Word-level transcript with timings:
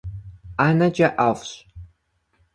ӀэнэкӀэ 0.59 1.07
ӀэфӀщ. 1.17 1.49